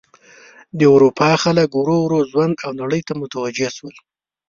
د 0.77 0.79
اروپا 0.95 1.31
خلک 1.43 1.69
ورو 1.73 1.95
ورو 2.03 2.19
ژوند 2.31 2.55
او 2.65 2.71
نړۍ 2.81 3.01
ته 3.07 3.13
متوجه 3.21 3.69
شول. 3.77 3.95